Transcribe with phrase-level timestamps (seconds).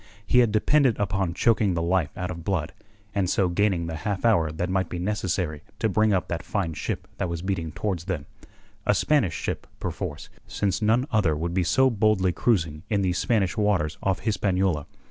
[0.25, 2.73] He had depended upon choking the life out of Blood,
[3.13, 6.73] and so gaining the half hour that might be necessary to bring up that fine
[6.73, 8.25] ship that was beating towards them
[8.87, 13.55] a Spanish ship, perforce, since none other would be so boldly cruising in these Spanish
[13.55, 14.87] waters off Hispaniola.